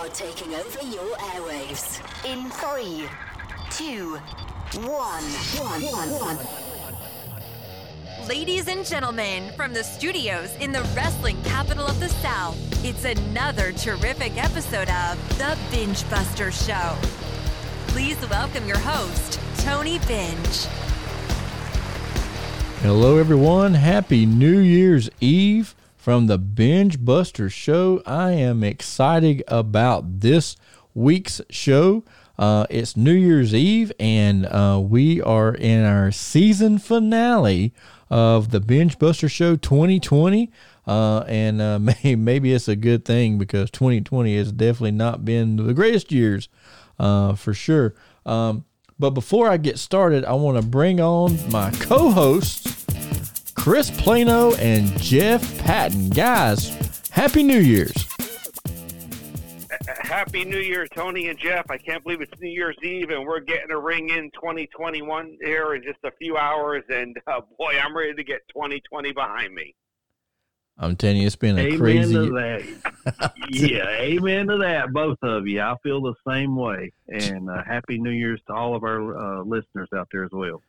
[0.00, 2.00] are taking over your airwaves.
[2.24, 3.06] In three,
[3.70, 4.16] two,
[4.88, 5.22] one,
[5.60, 6.38] one, one, one.
[8.26, 13.72] Ladies and gentlemen, from the studios in the wrestling capital of the South, it's another
[13.72, 16.96] terrific episode of The Bengebuster Show.
[17.88, 20.64] Please welcome your host, Tony Benge.
[22.80, 23.74] Hello, everyone.
[23.74, 28.02] Happy New Year's Eve from the Bengebuster Show.
[28.06, 30.56] I am excited about this
[30.94, 32.04] week's show.
[32.38, 37.74] Uh, it's New Year's Eve, and uh, we are in our season finale
[38.08, 40.50] of the Bengebuster Show 2020.
[40.86, 45.56] Uh, and uh, may, maybe it's a good thing because 2020 has definitely not been
[45.56, 46.48] the greatest years
[46.98, 47.94] uh, for sure.
[48.24, 48.64] Um,
[48.98, 52.69] but before I get started, I want to bring on my co hosts,
[53.54, 56.10] Chris Plano and Jeff Patton.
[56.10, 58.06] Guys, Happy New Year's.
[59.86, 61.70] Happy New Year, Tony and Jeff.
[61.70, 65.74] I can't believe it's New Year's Eve and we're getting a ring in 2021 here
[65.74, 66.84] in just a few hours.
[66.88, 69.74] And uh, boy, I'm ready to get 2020 behind me.
[70.78, 72.14] I'm telling you, it's been a amen crazy.
[72.14, 73.34] to that.
[73.50, 75.60] yeah, amen to that, both of you.
[75.60, 76.92] I feel the same way.
[77.08, 80.62] And uh, happy New Year's to all of our uh, listeners out there as well.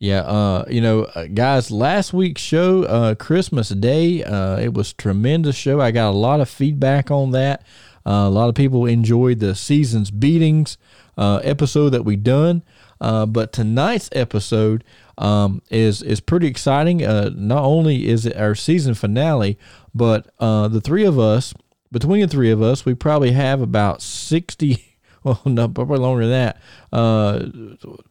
[0.00, 4.94] Yeah, uh, you know, uh, guys, last week's show, uh, Christmas Day, uh, it was
[4.94, 5.78] tremendous show.
[5.78, 7.60] I got a lot of feedback on that.
[8.06, 10.78] Uh, a lot of people enjoyed the season's beatings
[11.18, 12.62] uh, episode that we done.
[12.98, 14.84] But tonight's episode
[15.18, 16.98] um, is is pretty exciting.
[16.98, 19.58] Not only is it our season finale,
[19.94, 21.52] but the three of us,
[21.92, 24.89] between the three of us, we probably have about sixty.
[25.22, 26.60] Well, no, probably longer than that.
[26.92, 27.46] Uh,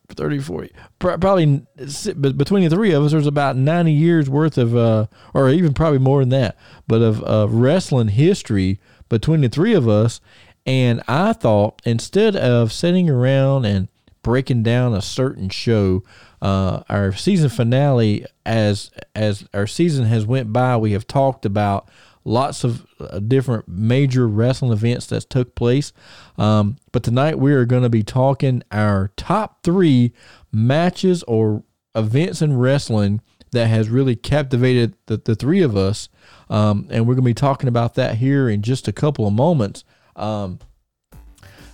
[0.10, 0.72] 30, 40.
[1.00, 5.74] Probably between the three of us, there's about 90 years worth of, uh, or even
[5.74, 10.22] probably more than that, but of, of wrestling history between the three of us.
[10.66, 13.88] And I thought instead of sitting around and
[14.22, 16.04] breaking down a certain show,
[16.42, 21.90] uh, our season finale, as as our season has went by, we have talked about
[22.30, 25.92] lots of uh, different major wrestling events that took place.
[26.38, 30.14] Um, but tonight we are going to be talking our top three
[30.52, 31.64] matches or
[31.96, 36.08] events in wrestling that has really captivated the, the three of us.
[36.52, 39.34] Um, and we're going to be talking about that here in just a couple of
[39.34, 39.84] moments.
[40.16, 40.60] Um,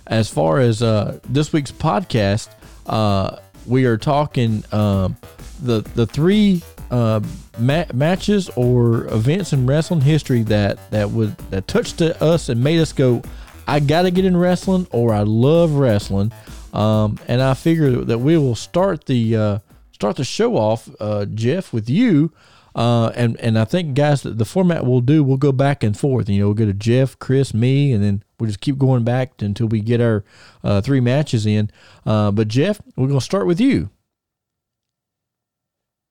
[0.06, 2.48] as far as uh, this week's podcast,
[2.86, 5.16] uh, we are talking um,
[5.60, 7.20] the the three uh,
[7.58, 12.80] ma- matches or events in wrestling history that that would that touched us and made
[12.80, 13.22] us go,
[13.66, 16.32] I got to get in wrestling or I love wrestling.
[16.72, 19.58] Um, and I figure that we will start the uh,
[19.92, 22.32] start the show off, uh, Jeff, with you.
[22.74, 26.28] Uh, and and I think guys, the format we'll do, we'll go back and forth.
[26.28, 29.40] You know, we'll go to Jeff, Chris, me, and then we'll just keep going back
[29.40, 30.24] until we get our
[30.62, 31.70] uh, three matches in.
[32.04, 33.88] Uh, but Jeff, we're gonna start with you.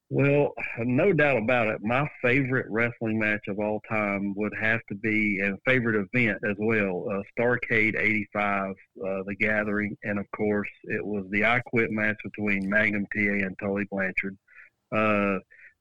[0.10, 1.82] Well, no doubt about it.
[1.82, 6.56] My favorite wrestling match of all time would have to be, and favorite event as
[6.60, 9.98] well, uh, Starcade 85, uh, The Gathering.
[10.04, 14.38] And of course, it was the I Quit match between Magnum TA and Tully Blanchard.
[14.96, 15.40] Uh,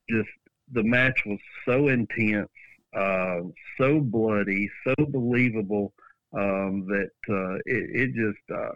[0.08, 0.30] just
[0.72, 2.48] the match was so intense,
[2.96, 3.40] uh,
[3.78, 5.92] so bloody, so believable
[6.32, 8.72] um, that uh, it, it just, uh,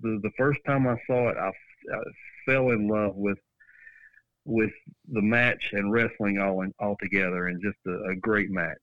[0.00, 2.00] the, the first time I saw it, I, I
[2.46, 3.38] fell in love with
[4.48, 4.70] with
[5.12, 8.78] the match and wrestling all in, all together, and just a, a great match.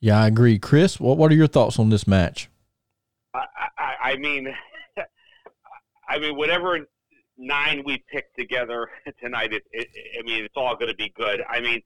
[0.00, 1.00] Yeah, I agree, Chris.
[1.00, 2.48] What what are your thoughts on this match?
[3.34, 3.44] I,
[3.78, 4.52] I, I mean,
[6.08, 6.80] I mean, whatever
[7.36, 8.88] nine we picked together
[9.22, 11.40] tonight, it, it, I mean, it's all going to be good.
[11.48, 11.80] I mean,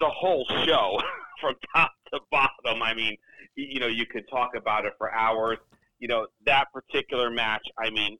[0.00, 1.00] the whole show
[1.40, 2.82] from top to bottom.
[2.82, 3.16] I mean,
[3.54, 5.58] you know, you could talk about it for hours.
[5.98, 7.66] You know, that particular match.
[7.76, 8.18] I mean,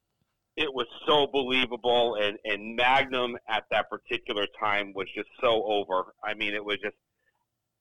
[0.58, 6.12] it was so believable, and and Magnum at that particular time was just so over.
[6.22, 6.96] I mean, it was just.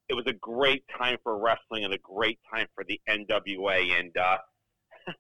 [0.10, 4.16] It was a great time for wrestling and a great time for the NWA, and
[4.16, 4.38] uh,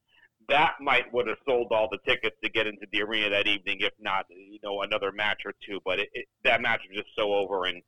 [0.50, 3.80] that might would have sold all the tickets to get into the arena that evening,
[3.82, 5.82] if not, you know, another match or two.
[5.84, 7.82] But it, it, that match was just so over, and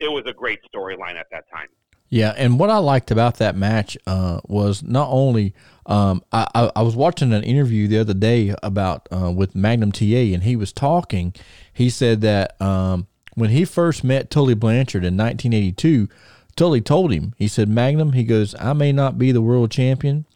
[0.00, 1.68] it was a great storyline at that time.
[2.10, 5.54] Yeah, and what I liked about that match uh, was not only
[5.86, 9.92] um, I, I, I was watching an interview the other day about uh, with Magnum
[9.92, 11.32] TA, and he was talking.
[11.72, 16.08] He said that um, when he first met Tully Blanchard in 1982,
[16.56, 20.26] Tully told him, he said, Magnum, he goes, I may not be the world champion,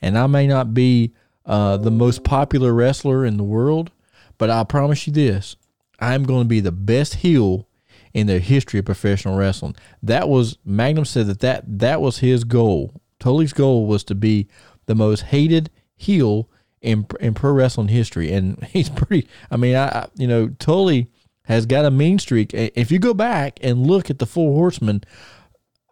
[0.00, 1.14] and I may not be
[1.44, 3.90] uh, the most popular wrestler in the world,
[4.38, 5.56] but I promise you this:
[5.98, 7.66] I'm going to be the best heel
[8.14, 9.76] in the history of professional wrestling.
[10.02, 14.48] That was Magnum said that that that was his goal Tully's goal was to be
[14.84, 16.50] the most hated heel
[16.82, 19.26] in in pro wrestling history, and he's pretty.
[19.50, 21.10] I mean, I you know Tully
[21.44, 22.52] has got a mean streak.
[22.52, 25.04] If you go back and look at the Four Horsemen,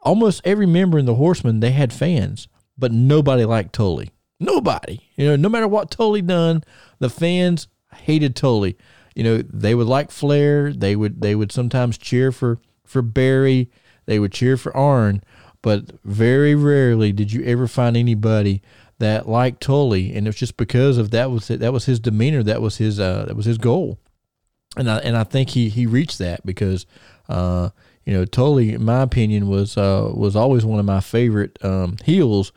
[0.03, 4.11] almost every member in the Horsemen they had fans, but nobody liked Tully.
[4.39, 5.01] Nobody.
[5.17, 6.65] You know, no matter what Tully done,
[6.99, 8.77] the fans hated Tully.
[9.15, 10.73] You know, they would like Flair.
[10.73, 13.71] They would they would sometimes cheer for for Barry.
[14.07, 15.23] They would cheer for Arn,
[15.61, 18.63] but very rarely did you ever find anybody
[18.99, 22.43] that liked Tully, and it's just because of that was that was his demeanor.
[22.43, 23.99] That was his uh, that was his goal,
[24.77, 26.87] and I and I think he he reached that because.
[27.29, 27.71] Uh,
[28.05, 31.97] you know, Tully, in my opinion, was uh, was always one of my favorite um,
[32.05, 32.51] heels.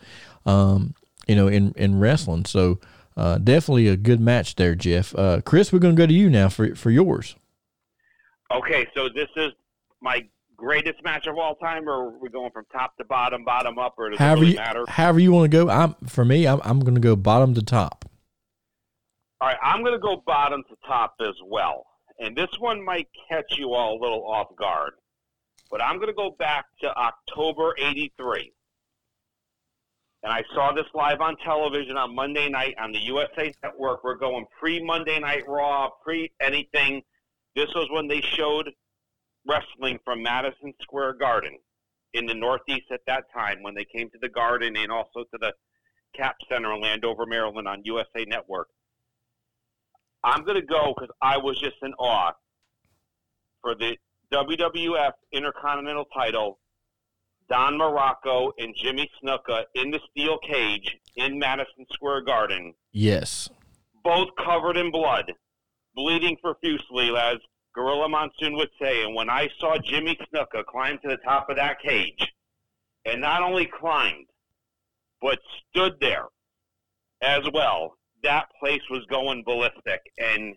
[0.44, 0.96] Um,
[1.28, 2.46] you know, in in wrestling.
[2.46, 2.80] So
[3.18, 5.16] uh, definitely a good match there, Jeff.
[5.16, 7.36] Uh, Chris, we're going to go to you now for for yours.
[8.54, 9.52] Okay, so this is
[10.02, 13.78] my greatest match of all time, or are we going from top to bottom, bottom
[13.78, 14.86] up, or does however it really you, matter?
[14.88, 15.70] However you want to go.
[15.70, 18.06] I'm for me, I'm I'm going to go bottom to top.
[19.42, 21.86] All right, I'm going to go bottom to top as well,
[22.20, 24.94] and this one might catch you all a little off guard,
[25.72, 28.52] but I'm going to go back to October '83
[30.26, 34.04] and I saw this live on television on Monday night on the USA Network.
[34.04, 37.04] We're going pre Monday Night Raw, pre anything.
[37.56, 38.72] This was when they showed
[39.48, 41.60] wrestling from Madison Square Garden
[42.16, 45.38] in the Northeast at that time when they came to the Garden and also to
[45.40, 45.54] the
[46.18, 48.70] Cap Center in Landover, Maryland on USA Network.
[50.24, 52.32] I'm going to go because I was just in awe
[53.62, 53.96] for the
[54.34, 56.58] WWF Intercontinental title
[57.50, 62.74] Don Muraco and Jimmy Snuka in the steel cage in Madison Square Garden.
[62.92, 63.50] Yes.
[64.04, 65.32] Both covered in blood,
[65.96, 67.38] bleeding profusely, as
[67.74, 69.04] Gorilla Monsoon would say.
[69.04, 72.20] And when I saw Jimmy Snuka climb to the top of that cage,
[73.06, 74.26] and not only climbed,
[75.22, 75.40] but
[75.70, 76.26] stood there
[77.22, 80.02] as well, that place was going ballistic.
[80.18, 80.56] And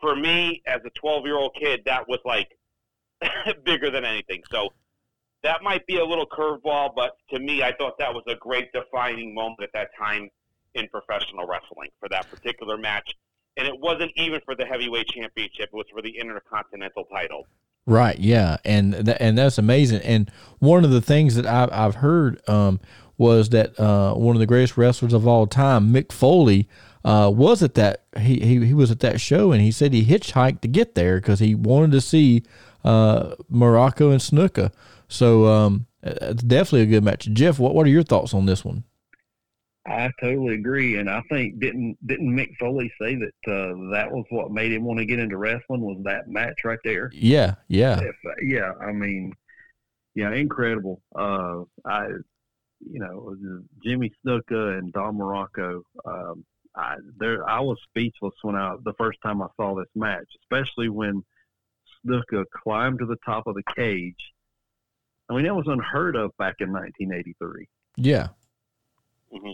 [0.00, 2.48] for me, as a 12 year old kid, that was like
[3.64, 4.42] bigger than anything.
[4.50, 4.70] So
[5.42, 8.72] that might be a little curveball, but to me, I thought that was a great
[8.72, 10.28] defining moment at that time
[10.74, 13.10] in professional wrestling for that particular match.
[13.56, 17.46] And it wasn't even for the heavyweight championship; it was for the intercontinental title.
[17.86, 18.18] Right.
[18.18, 18.56] Yeah.
[18.64, 20.02] And th- and that's amazing.
[20.02, 22.80] And one of the things that I've I've heard um,
[23.16, 26.68] was that uh, one of the greatest wrestlers of all time, Mick Foley,
[27.04, 30.04] uh, was at that he, he he was at that show, and he said he
[30.04, 32.42] hitchhiked to get there because he wanted to see
[32.86, 34.72] uh, Muraco and Snuka.
[35.08, 37.28] So um, it's definitely a good match.
[37.32, 38.84] Jeff, what what are your thoughts on this one?
[39.88, 44.24] I totally agree, and I think didn't didn't Mick Foley say that uh, that was
[44.30, 47.10] what made him want to get into wrestling was that match right there.
[47.12, 48.72] Yeah, yeah, if, yeah.
[48.80, 49.32] I mean,
[50.14, 51.02] yeah, incredible.
[51.14, 52.08] Uh, I,
[52.80, 53.36] you know,
[53.84, 55.82] Jimmy Snuka and Don Muraco.
[56.04, 56.44] Um,
[56.74, 60.88] I there, I was speechless when I the first time I saw this match, especially
[60.88, 61.24] when
[62.06, 64.14] Snuka climbed to the top of the cage
[65.28, 67.68] I mean, that was unheard of back in 1983.
[67.96, 68.28] Yeah.
[69.32, 69.50] Mm-hmm.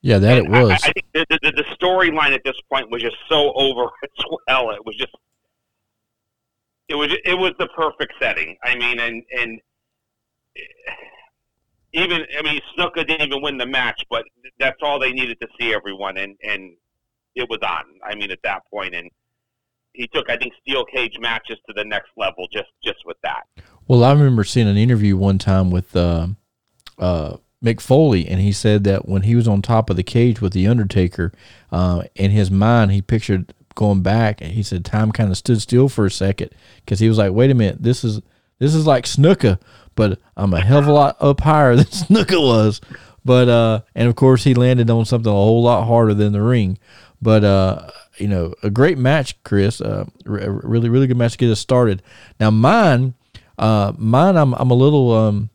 [0.00, 0.70] Yeah, that and it was.
[0.70, 4.24] I, I think the, the, the storyline at this point was just so over as
[4.48, 4.70] well.
[4.70, 5.14] It was just,
[6.88, 8.56] it was it was the perfect setting.
[8.64, 9.60] I mean, and and
[11.92, 14.24] even I mean, Snuka didn't even win the match, but
[14.58, 16.72] that's all they needed to see everyone, and and
[17.36, 17.84] it was on.
[18.04, 19.08] I mean, at that point, and
[19.94, 23.42] he took I think steel cage matches to the next level just just with that.
[23.88, 26.28] Well, I remember seeing an interview one time with uh,
[26.98, 30.40] uh, Mick Foley, and he said that when he was on top of the cage
[30.40, 31.32] with the Undertaker,
[31.70, 35.60] uh, in his mind he pictured going back, and he said time kind of stood
[35.60, 38.20] still for a second because he was like, "Wait a minute, this is
[38.58, 39.58] this is like Snuka,
[39.94, 42.80] but I'm a hell of a lot up higher than Snuka was."
[43.24, 46.42] But uh, and of course he landed on something a whole lot harder than the
[46.42, 46.78] ring.
[47.22, 47.88] But uh,
[48.18, 49.80] you know, a great match, Chris.
[49.80, 52.02] Uh, really, really good match to get us started.
[52.38, 53.14] Now, mine,
[53.58, 55.50] uh, mine, I'm, I'm a little, um,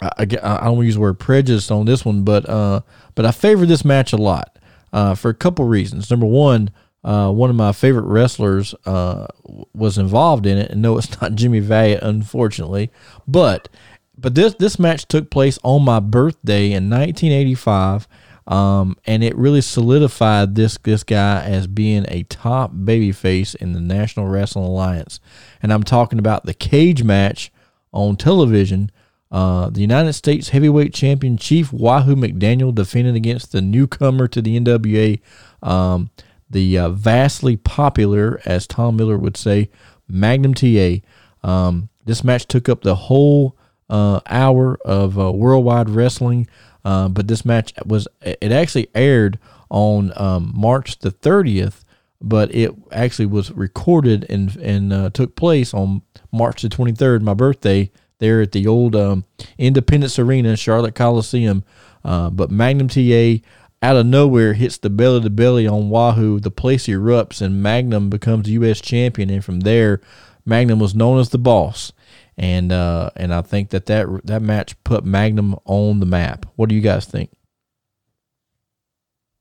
[0.00, 2.80] I, I, I don't want to use the word prejudice on this one, but, uh,
[3.14, 4.58] but I favor this match a lot,
[4.92, 6.10] uh, for a couple reasons.
[6.10, 6.70] Number one,
[7.04, 9.26] uh, one of my favorite wrestlers, uh,
[9.74, 12.90] was involved in it, and no, it's not Jimmy Valiant, unfortunately,
[13.26, 13.68] but,
[14.16, 18.08] but this, this match took place on my birthday in 1985
[18.46, 23.80] um, and it really solidified this this guy as being a top babyface in the
[23.80, 25.18] National Wrestling Alliance.
[25.62, 27.50] And I'm talking about the cage match
[27.92, 28.90] on television.
[29.32, 34.58] Uh, the United States Heavyweight Champion Chief Wahoo McDaniel defended against the newcomer to the
[34.58, 35.20] NWA,
[35.62, 36.10] um,
[36.48, 39.68] the uh, vastly popular, as Tom Miller would say,
[40.08, 40.98] Magnum TA.
[41.42, 43.56] Um, this match took up the whole
[43.90, 46.46] uh, hour of uh, worldwide wrestling.
[46.86, 49.40] Uh, but this match was it actually aired
[49.70, 51.82] on um, March the 30th,
[52.20, 57.34] but it actually was recorded and and uh, took place on March the 23rd, my
[57.34, 57.90] birthday,
[58.20, 59.24] there at the old um,
[59.58, 61.64] Independence Arena, Charlotte Coliseum.
[62.04, 63.44] Uh, but Magnum TA
[63.82, 66.38] out of nowhere hits the belly to belly on Wahoo.
[66.38, 68.80] The place erupts and Magnum becomes U.S.
[68.80, 69.28] champion.
[69.28, 70.00] And from there,
[70.44, 71.92] Magnum was known as the boss.
[72.38, 76.46] And uh, and I think that, that that match put Magnum on the map.
[76.56, 77.30] What do you guys think?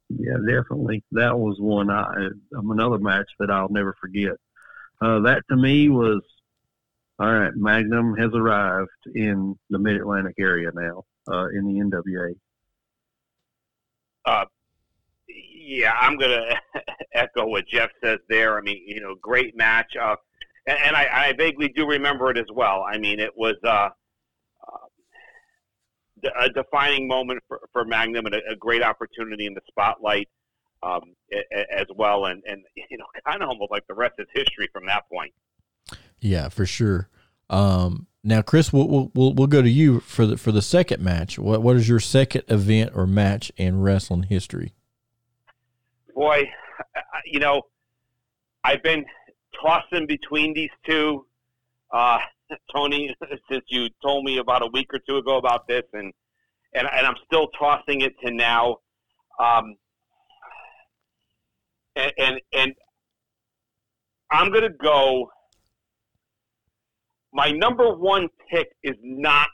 [0.09, 1.03] Yeah, definitely.
[1.11, 1.89] That was one.
[1.89, 2.03] I
[2.57, 4.35] um, another match that I'll never forget.
[5.01, 6.21] Uh, that to me was
[7.19, 7.53] all right.
[7.55, 12.35] Magnum has arrived in the Mid Atlantic area now uh, in the NWA.
[14.25, 14.45] Uh,
[15.27, 16.31] yeah, I'm going
[16.75, 16.81] to
[17.13, 18.57] echo what Jeff says there.
[18.57, 19.95] I mean, you know, great match.
[19.99, 20.15] Uh,
[20.67, 22.85] and, and I, I, vaguely do remember it as well.
[22.89, 23.89] I mean, it was uh,
[24.67, 30.27] uh a defining moment for, for Magnum and a, a, great opportunity in the spotlight
[30.81, 31.01] um,
[31.71, 32.25] as well.
[32.25, 35.33] And, and, you know, kind of almost like the rest is history from that point.
[36.19, 37.09] Yeah, for sure.
[37.49, 41.37] Um, now, Chris, we'll, we'll we'll go to you for the for the second match.
[41.37, 44.73] What what is your second event or match in wrestling history?
[46.15, 46.49] Boy,
[47.25, 47.61] you know,
[48.63, 49.05] I've been
[49.61, 51.25] tossing between these two,
[51.91, 52.19] uh,
[52.75, 53.15] Tony,
[53.51, 56.13] since you told me about a week or two ago about this, and
[56.73, 58.77] and and I'm still tossing it to now.
[59.39, 59.75] Um,
[61.95, 62.73] and and, and
[64.31, 65.29] I'm gonna go
[67.35, 69.49] my number one pick is not,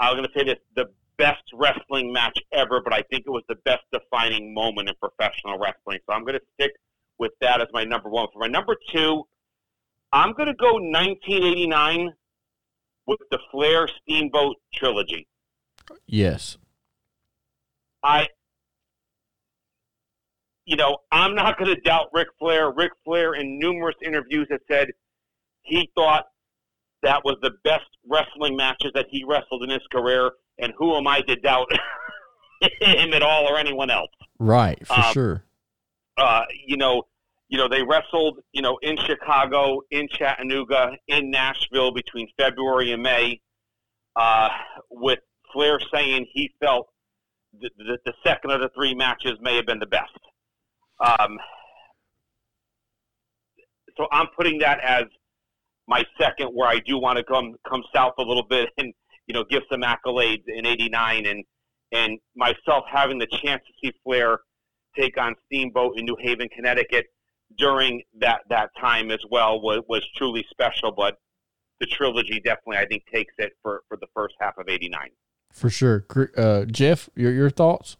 [0.00, 3.54] I'm to say this, the best wrestling match ever, but I think it was the
[3.64, 6.00] best defining moment in professional wrestling.
[6.06, 6.72] So I'm to stick
[7.20, 8.26] with that as my number one.
[8.32, 9.22] For my number two,
[10.12, 12.12] I'm going to go 1989
[13.06, 15.26] with the Flair Steamboat trilogy.
[16.06, 16.58] Yes.
[18.02, 18.26] I,
[20.64, 22.70] you know, I'm not going to doubt Ric Flair.
[22.70, 24.88] Ric Flair, in numerous interviews, has said
[25.62, 26.24] he thought
[27.02, 31.06] that was the best wrestling matches that he wrestled in his career, and who am
[31.06, 31.66] I to doubt
[32.80, 34.10] him at all or anyone else?
[34.38, 35.44] Right, for um, sure.
[36.16, 37.04] Uh, you know,
[37.50, 43.02] you know they wrestled, you know, in Chicago, in Chattanooga, in Nashville between February and
[43.02, 43.40] May,
[44.14, 44.48] uh,
[44.88, 45.18] with
[45.52, 46.86] Flair saying he felt
[47.60, 50.16] that the, the second of the three matches may have been the best.
[51.00, 51.38] Um,
[53.96, 55.04] so I'm putting that as
[55.88, 58.94] my second where I do want to come come south a little bit and
[59.26, 61.44] you know give some accolades in '89 and
[61.90, 64.38] and myself having the chance to see Flair
[64.96, 67.06] take on Steamboat in New Haven, Connecticut
[67.58, 70.92] during that that time as well was was truly special.
[70.92, 71.16] But
[71.80, 75.08] the trilogy definitely I think takes it for for the first half of '89.
[75.52, 77.96] For sure, uh, Jeff, your your thoughts?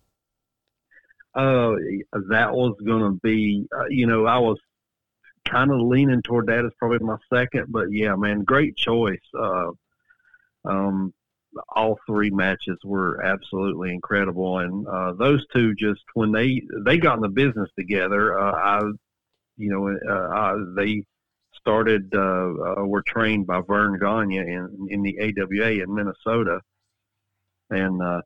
[1.34, 1.74] Uh,
[2.28, 4.58] that was going to be, uh, you know, I was
[5.48, 7.66] kind of leaning toward that as probably my second.
[7.68, 9.20] But yeah, man, great choice.
[9.38, 9.70] Uh,
[10.64, 11.14] um,
[11.68, 17.16] all three matches were absolutely incredible, and uh, those two just when they they got
[17.16, 18.80] in the business together, uh, I,
[19.60, 21.04] you know, uh, I, they
[21.52, 26.60] started uh, uh, were trained by Verne Gagne in in the AWA in Minnesota,
[27.68, 28.22] and uh,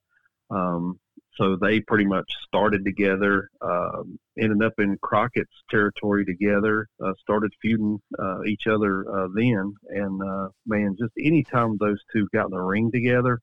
[0.50, 1.00] um,
[1.36, 7.52] so they pretty much started together, um, ended up in Crockett's territory together, uh, started
[7.60, 9.74] feuding uh, each other uh, then.
[9.88, 13.40] And uh, man, just anytime those two got in the ring together,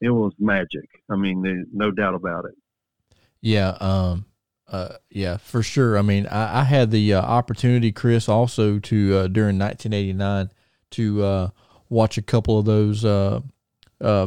[0.00, 0.88] it was magic.
[1.10, 2.54] I mean, no doubt about it.
[3.40, 3.76] Yeah.
[3.80, 4.24] Um,
[4.72, 5.98] uh, yeah, for sure.
[5.98, 10.50] I mean, I, I had the uh, opportunity, Chris, also to during 1989
[10.92, 11.52] to
[11.88, 13.04] watch a couple of those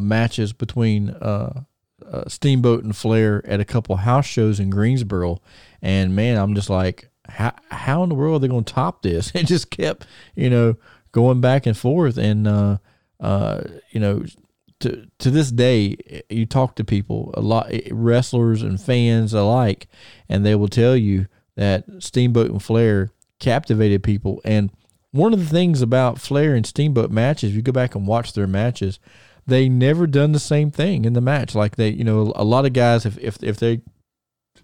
[0.02, 5.42] matches between uh, Steamboat and Flair at a couple house shows in Greensboro,
[5.82, 9.02] and man, I'm just like, how how in the world are they going to top
[9.02, 9.32] this?
[9.36, 10.76] It just kept, you know,
[11.12, 12.78] going back and forth, and uh,
[13.20, 13.62] uh,
[13.92, 14.24] you know,
[14.82, 19.88] to to this day, you talk to people a lot, eh, wrestlers and fans alike,
[20.28, 24.42] and they will tell you that Steamboat and Flair captivated people.
[24.44, 24.72] And
[25.12, 28.34] one of the things about Flair and Steamboat matches, if you go back and watch
[28.34, 29.00] their matches,
[29.48, 31.56] they never done the same thing in the match.
[31.56, 33.82] Like they, you know, a lot of guys, if if if they,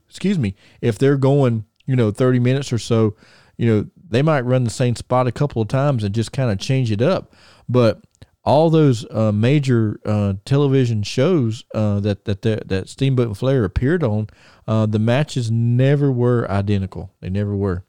[0.10, 3.15] excuse me, if they're going, you know, thirty minutes or so,
[3.58, 6.51] you know, they might run the same spot a couple of times and just kind
[6.51, 7.34] of change it up.
[7.70, 8.01] But
[8.43, 14.03] all those uh, major uh, television shows uh, that that that Steamboat and Flair appeared
[14.03, 14.27] on,
[14.67, 17.13] uh, the matches never were identical.
[17.21, 17.86] They never were.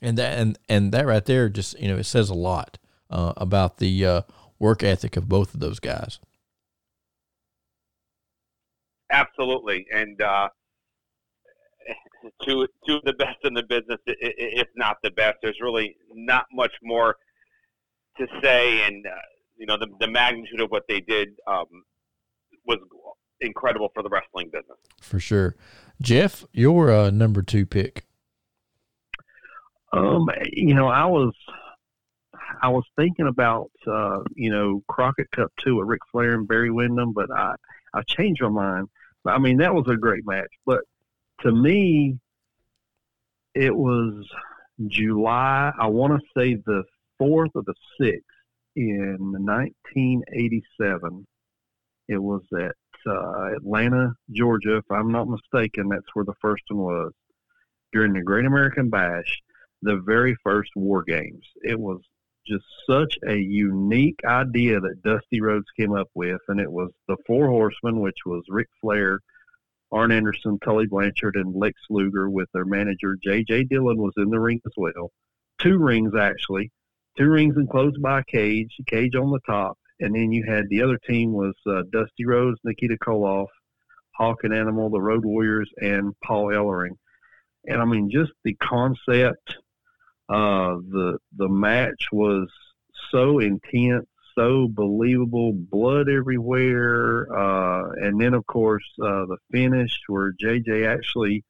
[0.00, 2.78] And that and and that right there just you know it says a lot
[3.10, 4.22] uh, about the uh,
[4.58, 6.18] work ethic of both of those guys.
[9.10, 10.18] Absolutely, and
[12.44, 15.38] two of the best in the business, if not the best.
[15.42, 17.16] There's really not much more
[18.18, 19.10] to say, and uh,
[19.56, 21.66] you know the the magnitude of what they did um,
[22.66, 22.78] was
[23.40, 24.78] incredible for the wrestling business.
[25.00, 25.56] For sure,
[26.00, 28.06] Jeff, your uh, number two pick.
[29.92, 31.34] Um, you know, I was
[32.62, 36.70] I was thinking about uh, you know Crockett Cup two with Ric Flair and Barry
[36.70, 37.54] Windham, but I
[37.94, 38.88] I changed my mind.
[39.26, 40.80] I mean, that was a great match, but
[41.42, 42.18] to me,
[43.54, 44.26] it was
[44.88, 45.72] July.
[45.78, 46.84] I want to say the
[47.18, 48.24] fourth or the sixth
[48.76, 51.26] in 1987.
[52.08, 52.74] It was at
[53.06, 55.88] uh, Atlanta, Georgia, if I'm not mistaken.
[55.88, 57.12] That's where the first one was
[57.92, 59.42] during the Great American Bash,
[59.82, 61.44] the very first War Games.
[61.62, 62.00] It was
[62.46, 67.16] just such a unique idea that Dusty Rhodes came up with, and it was the
[67.26, 69.20] Four Horsemen, which was Ric Flair,
[69.92, 73.16] Arn Anderson, Tully Blanchard, and Lex Luger with their manager.
[73.22, 73.64] J.J.
[73.64, 75.10] Dillon was in the ring as well.
[75.58, 76.72] Two rings, actually.
[77.16, 79.78] Two rings enclosed by a cage, a cage on the top.
[80.00, 83.46] And then you had the other team was uh, Dusty Rhodes, Nikita Koloff,
[84.16, 86.96] Hawk and Animal, the Road Warriors, and Paul Ellering.
[87.66, 89.56] And I mean, just the concept,
[90.28, 92.48] uh, the the match was
[93.10, 100.32] so intense so believable, blood everywhere, uh, and then of course uh, the finish where
[100.32, 101.44] JJ actually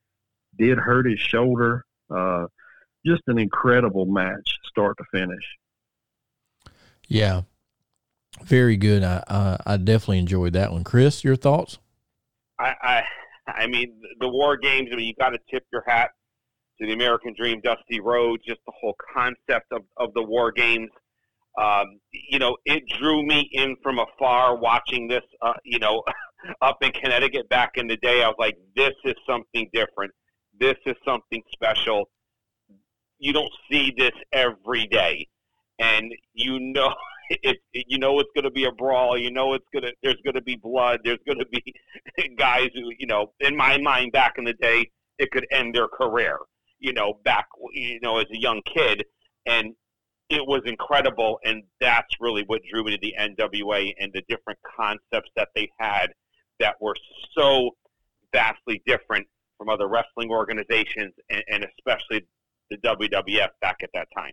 [0.58, 1.84] did hurt his shoulder.
[2.10, 2.46] Uh,
[3.04, 5.44] just an incredible match, start to finish.
[7.08, 7.42] Yeah,
[8.42, 9.02] very good.
[9.02, 10.84] I uh, I definitely enjoyed that one.
[10.84, 11.78] Chris, your thoughts?
[12.58, 13.02] I I,
[13.46, 14.88] I mean the War Games.
[14.92, 16.10] I mean you got to tip your hat
[16.80, 20.90] to the American Dream, Dusty Rhodes, just the whole concept of, of the War Games
[21.60, 26.02] um, you know, it drew me in from afar watching this, uh, you know,
[26.62, 28.22] up in Connecticut back in the day.
[28.22, 30.12] I was like, this is something different.
[30.58, 32.08] This is something special.
[33.22, 35.28] You don't see this every day.
[35.78, 36.92] And you know,
[37.30, 39.16] it, it, you know it's going to be a brawl.
[39.16, 41.00] You know it's going to there's going to be blood.
[41.04, 41.74] There's going to be
[42.36, 45.86] guys who you know in my mind back in the day it could end their
[45.86, 46.38] career.
[46.80, 49.04] You know back you know as a young kid,
[49.46, 49.72] and
[50.28, 54.58] it was incredible, and that's really what drew me to the NWA and the different
[54.76, 56.08] concepts that they had
[56.58, 56.96] that were
[57.38, 57.70] so
[58.32, 62.26] vastly different from other wrestling organizations, and, and especially
[62.70, 64.32] the WWF back at that time.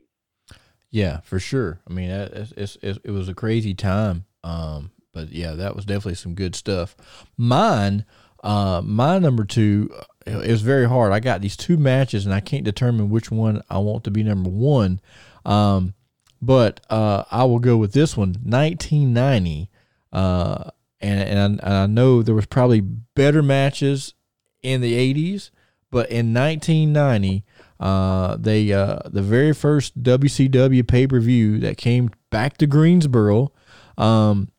[0.92, 1.82] Yeah, for sure.
[1.88, 4.26] I mean, it was a crazy time.
[4.44, 6.96] Um, but yeah, that was definitely some good stuff.
[7.38, 8.06] Mine,
[8.44, 9.94] uh, my number two,
[10.26, 11.12] it was very hard.
[11.12, 14.24] I got these two matches, and I can't determine which one I want to be
[14.24, 15.02] number one.
[15.46, 15.94] Um,
[16.42, 19.70] but uh, I will go with this one, 1990.
[20.12, 20.70] Uh,
[21.02, 24.14] and, and I, and I know there was probably better matches
[24.62, 25.52] in the 80s,
[25.92, 27.44] but in 1990,
[27.80, 33.52] uh, they uh, the very first WCW pay per view that came back to Greensboro
[33.98, 34.50] um,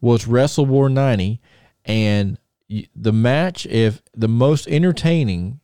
[0.00, 1.40] was Wrestle War 90,
[1.84, 2.38] and
[2.94, 5.60] the match, if the most entertaining,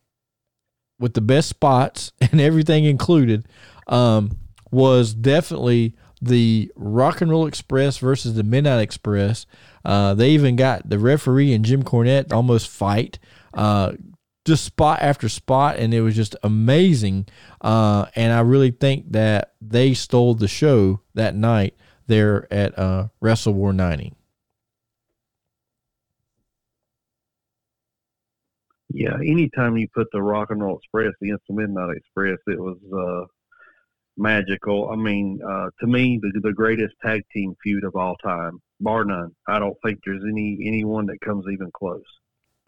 [0.99, 3.47] with the best spots and everything included,
[3.87, 4.37] um,
[4.71, 9.45] was definitely the Rock and Roll Express versus the Midnight Express.
[9.83, 13.19] Uh, they even got the referee and Jim Cornette almost fight,
[13.53, 13.91] uh,
[14.45, 17.27] just spot after spot, and it was just amazing.
[17.61, 21.75] Uh, and I really think that they stole the show that night
[22.07, 24.13] there at uh, Wrestle War 90.
[28.93, 32.77] Yeah, anytime you put the Rock and Roll Express against the Midnight Express, it was
[32.95, 33.25] uh,
[34.17, 34.89] magical.
[34.91, 39.03] I mean, uh, to me, the the greatest tag team feud of all time, bar
[39.03, 39.31] none.
[39.47, 42.03] I don't think there's any anyone that comes even close.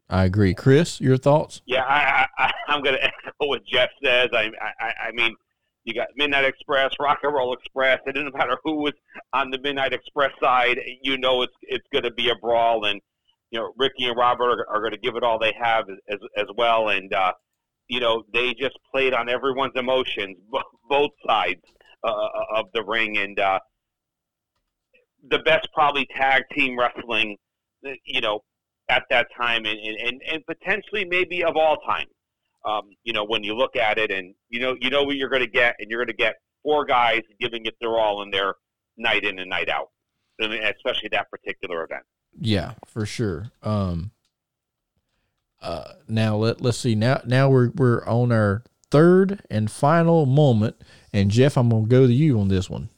[0.09, 1.01] I agree, Chris.
[1.01, 1.61] Your thoughts?
[1.65, 4.29] Yeah, I, I, I'm going to echo what Jeff says.
[4.33, 5.35] I, I, I mean,
[5.83, 7.99] you got Midnight Express, Rock and Roll Express.
[8.05, 8.93] It doesn't matter who was
[9.33, 10.79] on the Midnight Express side.
[11.01, 12.99] You know, it's it's going to be a brawl, and
[13.51, 16.17] you know, Ricky and Robert are, are going to give it all they have as
[16.37, 16.89] as well.
[16.89, 17.33] And uh,
[17.87, 20.37] you know, they just played on everyone's emotions,
[20.89, 21.61] both sides
[22.03, 23.59] uh, uh, of the ring, and uh,
[25.29, 27.37] the best probably tag team wrestling,
[28.05, 28.41] you know,
[28.89, 32.07] at that time, and and, and potentially maybe of all time.
[32.65, 35.29] Um, you know, when you look at it, and you know, you know what you're
[35.29, 38.31] going to get, and you're going to get four guys giving it their all in
[38.31, 38.55] there,
[38.97, 39.89] night in and night out,
[40.39, 42.03] and especially that particular event.
[42.39, 43.51] Yeah, for sure.
[43.61, 44.11] Um,
[45.61, 46.95] uh, now let let's see.
[46.95, 50.75] Now now we're we're on our third and final moment,
[51.13, 52.89] and Jeff, I'm gonna go to you on this one.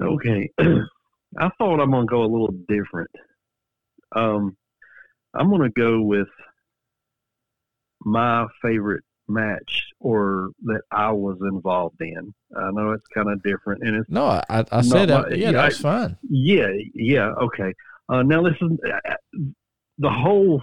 [0.00, 0.50] Okay.
[1.38, 3.10] I thought I'm going to go a little different.
[4.14, 4.56] Um,
[5.34, 6.28] I'm going to go with
[8.04, 12.34] my favorite match or that I was involved in.
[12.56, 15.38] I know it's kind of different, and it's No, I, I said my- that.
[15.38, 16.16] Yeah, that's fine.
[16.28, 17.72] yeah, yeah, okay.
[18.08, 19.14] Uh, now listen, uh,
[19.98, 20.60] the whole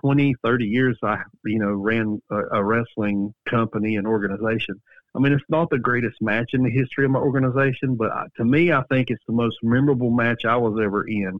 [0.00, 4.80] 20, 30 years I, you know, ran a, a wrestling company and organization.
[5.14, 8.24] I mean, it's not the greatest match in the history of my organization, but I,
[8.38, 11.38] to me, I think it's the most memorable match I was ever in.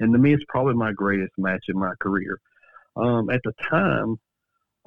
[0.00, 2.38] And to me, it's probably my greatest match in my career.
[2.96, 4.18] Um, at the time,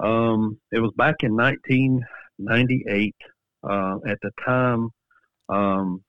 [0.00, 3.14] um, it was back in 1998.
[3.62, 4.90] Uh, at the time,
[5.48, 6.02] um,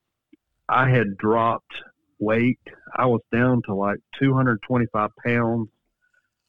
[0.69, 1.73] I had dropped
[2.19, 2.59] weight.
[2.95, 5.69] I was down to like 225 pounds,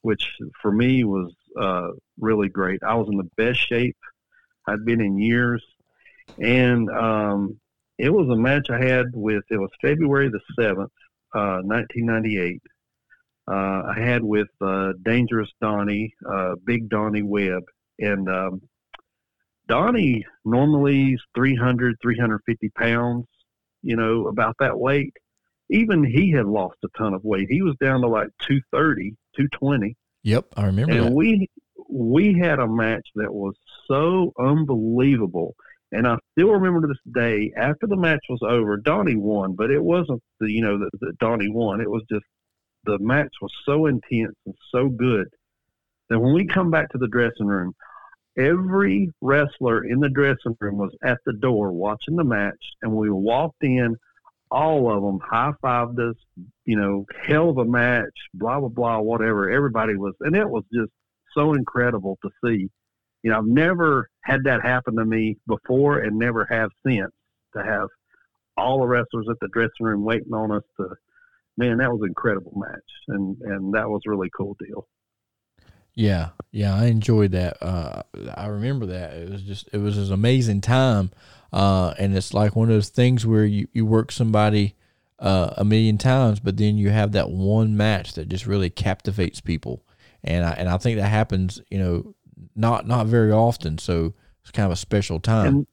[0.03, 1.89] which for me was uh,
[2.21, 2.83] really great.
[2.83, 3.97] I was in the best shape
[4.67, 5.65] I'd been in years,
[6.39, 7.59] and um,
[7.99, 9.45] it was a match I had with.
[9.51, 10.93] It was February the seventh,
[11.35, 12.63] uh, 1998.
[13.49, 17.65] Uh, I had with uh, Dangerous Donnie, uh, Big Donnie Webb,
[17.99, 18.63] and um,
[19.67, 23.27] Donnie normally is 300, 350 pounds.
[23.83, 25.13] You know, about that weight
[25.73, 27.49] even he had lost a ton of weight.
[27.49, 29.97] He was down to like 230, 220.
[30.23, 31.13] Yep, I remember And that.
[31.13, 31.49] we
[31.89, 33.55] we had a match that was
[33.89, 35.55] so unbelievable.
[35.93, 39.83] And I still remember this day, after the match was over, Donnie won, but it
[39.83, 41.83] wasn't the you know that that Donnie won.
[41.83, 42.25] It was just
[42.85, 45.29] the match was so intense and so good
[46.09, 47.75] that when we come back to the dressing room,
[48.39, 53.11] every wrestler in the dressing room was at the door watching the match, and we
[53.11, 53.97] walked in.
[54.51, 56.17] All of them high fived us,
[56.67, 59.51] you know, hell of a match, blah blah blah, whatever.
[59.51, 60.93] Everybody was, and it was just
[61.35, 62.69] so incredible to see.
[63.23, 67.13] You know, I've never had that happen to me before, and never have since.
[67.55, 67.89] To have
[68.57, 70.89] all the wrestlers at the dressing room waiting on us to,
[71.59, 74.87] man, that was an incredible match, and and that was really cool deal.
[75.95, 77.63] Yeah, yeah, I enjoyed that.
[77.63, 78.03] Uh,
[78.35, 79.13] I remember that.
[79.15, 81.11] It was just it was an amazing time,
[81.53, 84.75] uh, and it's like one of those things where you you work somebody
[85.19, 89.41] uh, a million times, but then you have that one match that just really captivates
[89.41, 89.85] people,
[90.25, 92.15] and I and I think that happens, you know,
[92.55, 93.79] not not very often.
[93.79, 95.47] So it's kind of a special time.
[95.47, 95.67] And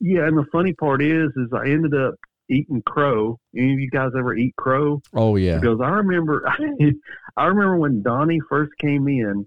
[0.00, 2.14] yeah, and the funny part is, is I ended up
[2.48, 3.38] eating crow.
[3.56, 5.00] Any of you guys ever eat crow?
[5.14, 6.44] oh yeah, Because I remember,
[7.36, 9.46] I remember when Donnie first came in.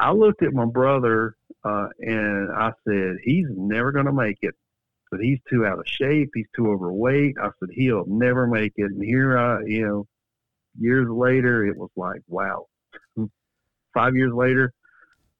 [0.00, 4.54] I looked at my brother uh, and I said, "He's never going to make it.
[5.10, 6.30] But he's too out of shape.
[6.34, 10.06] He's too overweight." I said, "He'll never make it." And here I, you know,
[10.78, 12.66] years later, it was like, wow.
[13.94, 14.72] Five years later,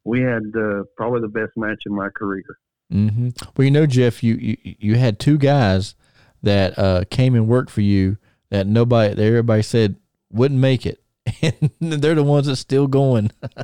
[0.09, 2.45] we had uh, probably the best match in my career.
[2.91, 5.95] hmm Well, you know, Jeff, you, you you had two guys
[6.43, 8.17] that uh, came and worked for you
[8.51, 9.97] that nobody, that everybody said
[10.33, 11.03] wouldn't make it,
[11.43, 13.31] and they're the ones that's still going.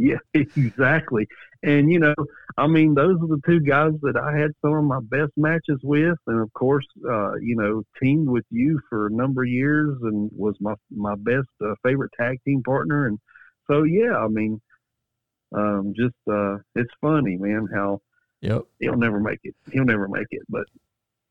[0.00, 1.28] Yeah, exactly.
[1.62, 2.14] And you know,
[2.56, 5.78] I mean, those are the two guys that I had some of my best matches
[5.82, 9.94] with, and of course, uh, you know, teamed with you for a number of years,
[10.00, 13.08] and was my my best uh, favorite tag team partner.
[13.08, 13.18] And
[13.70, 14.58] so, yeah, I mean,
[15.52, 18.00] um, just uh, it's funny, man, how
[18.40, 19.54] Yep, he'll never make it.
[19.72, 20.64] He'll never make it, but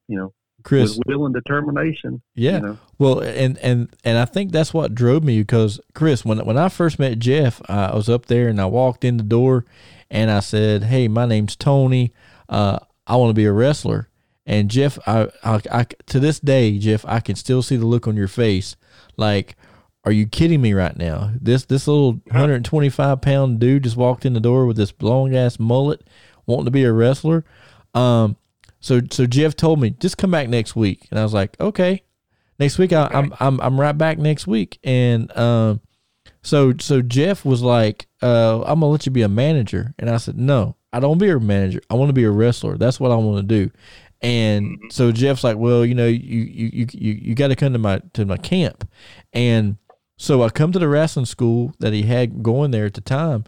[0.08, 0.98] you know, Chris.
[0.98, 2.22] with will and determination.
[2.36, 2.58] Yeah.
[2.58, 6.40] You know, Well, and and and I think that's what drove me because Chris, when
[6.46, 9.66] when I first met Jeff, I was up there and I walked in the door,
[10.10, 12.14] and I said, "Hey, my name's Tony.
[12.48, 14.10] Uh, I want to be a wrestler."
[14.46, 18.08] And Jeff, I, I, I to this day, Jeff, I can still see the look
[18.08, 18.76] on your face,
[19.16, 19.56] like,
[20.04, 24.34] "Are you kidding me right now?" This this little 125 pound dude just walked in
[24.34, 26.08] the door with this long ass mullet,
[26.46, 27.46] wanting to be a wrestler.
[27.94, 28.38] Um,
[28.80, 32.04] so so Jeff told me just come back next week, and I was like, okay
[32.60, 35.82] next week I, I'm I'm I'm right back next week, and um,
[36.44, 40.18] so so Jeff was like, uh, I'm gonna let you be a manager, and I
[40.18, 41.82] said, no, I don't wanna be a manager.
[41.90, 42.78] I want to be a wrestler.
[42.78, 43.72] That's what I want to do.
[44.22, 47.72] And so Jeff's like, well, you know, you you you you, you got to come
[47.72, 48.88] to my to my camp,
[49.32, 49.78] and
[50.22, 53.46] so I come to the wrestling school that he had going there at the time,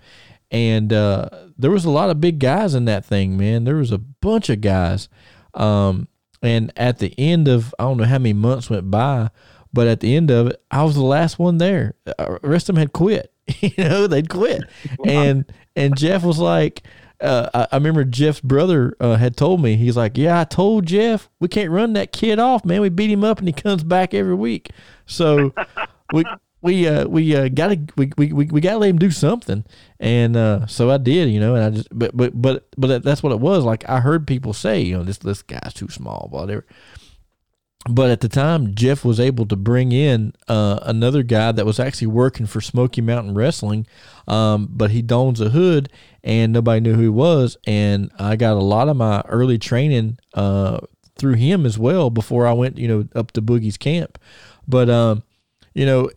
[0.50, 3.66] and uh, there was a lot of big guys in that thing, man.
[3.66, 5.10] There was a bunch of guys.
[5.54, 6.08] Um,
[6.42, 9.30] and at the end of I don't know how many months went by,
[9.74, 11.96] but at the end of it, I was the last one there.
[12.08, 13.34] Uh, The rest of them had quit.
[13.60, 14.64] you know, they'd quit.
[15.06, 16.84] And and Jeff was like,
[17.20, 20.86] uh, I, I remember Jeff's brother uh, had told me he's like, yeah, I told
[20.86, 22.82] Jeff we can't run that kid off, man.
[22.82, 24.72] We beat him up and he comes back every week.
[25.06, 25.54] So
[26.14, 26.24] we
[26.62, 29.64] we uh we uh gotta we, we, we, gotta let him do something
[30.00, 33.24] and uh so i did you know and i just but but but but that's
[33.24, 36.28] what it was like i heard people say you know this this guy's too small
[36.30, 36.66] whatever
[37.90, 41.80] but at the time, Jeff was able to bring in uh, another guy that was
[41.80, 43.88] actually working for Smoky Mountain Wrestling,
[44.28, 45.92] um, but he dons a hood
[46.24, 47.58] and nobody knew who he was.
[47.66, 50.82] And I got a lot of my early training uh,
[51.16, 54.20] through him as well before I went, you know, up to Boogie's camp.
[54.68, 55.24] But um,
[55.74, 56.12] you know,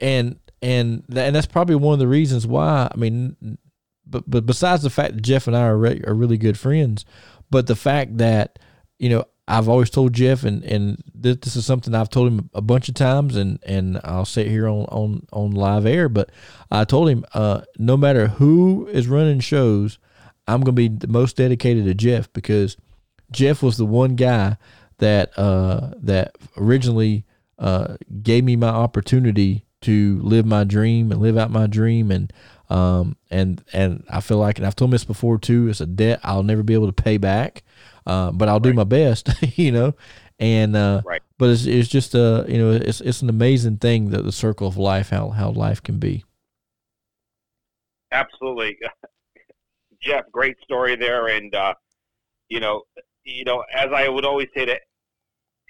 [0.00, 2.90] and and and that's probably one of the reasons why.
[2.92, 3.58] I mean,
[4.06, 7.04] but but besides the fact that Jeff and I are re- are really good friends,
[7.50, 8.58] but the fact that
[8.98, 12.50] you know I've always told Jeff, and and this, this, is something I've told him
[12.54, 16.08] a bunch of times, and and I'll say it here on on on live air.
[16.08, 16.30] But
[16.70, 19.98] I told him, uh, no matter who is running shows,
[20.46, 22.76] I'm gonna be the most dedicated to Jeff because
[23.32, 24.56] Jeff was the one guy
[24.98, 27.24] that uh, that originally
[27.58, 32.32] uh, gave me my opportunity to live my dream and live out my dream, and
[32.68, 36.20] um, and and I feel like, and I've told this before too, it's a debt
[36.22, 37.62] I'll never be able to pay back.
[38.06, 38.62] Uh, but I'll right.
[38.62, 39.94] do my best, you know.
[40.38, 41.22] And uh, right.
[41.36, 44.32] but it's it's just a uh, you know it's it's an amazing thing that the
[44.32, 46.24] circle of life how how life can be.
[48.10, 48.78] Absolutely,
[50.02, 50.24] Jeff.
[50.32, 51.74] Great story there, and uh,
[52.48, 52.82] you know,
[53.24, 54.78] you know, as I would always say to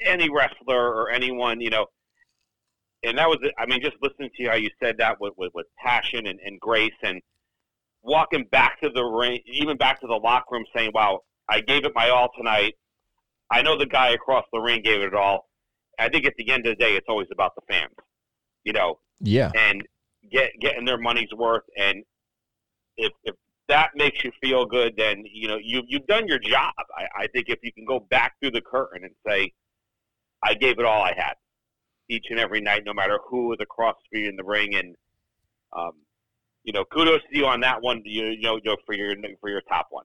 [0.04, 1.86] any wrestler or anyone, you know,
[3.02, 5.52] and that was, I mean, just listening to you how you said that with, with,
[5.54, 7.20] with passion and, and grace and
[8.02, 11.84] walking back to the ring, even back to the locker room saying, wow, I gave
[11.84, 12.74] it my all tonight.
[13.50, 15.48] I know the guy across the ring gave it all.
[15.98, 17.92] I think at the end of the day, it's always about the fans,
[18.64, 18.98] you know.
[19.20, 19.50] Yeah.
[19.54, 19.82] And
[20.30, 22.02] get getting their money's worth, and
[22.96, 23.34] if if
[23.68, 26.72] that makes you feel good, then you know you you've done your job.
[26.96, 29.52] I, I think if you can go back through the curtain and say,
[30.42, 31.34] I gave it all I had,
[32.10, 34.96] each and every night, no matter who was across the in the ring, and
[35.72, 35.92] um,
[36.64, 38.02] you know, kudos to you on that one.
[38.04, 40.04] You, you know, for your for your top one.